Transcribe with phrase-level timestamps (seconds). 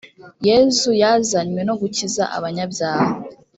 [0.47, 3.07] yezu yazanywe no gukiza abanyabyaha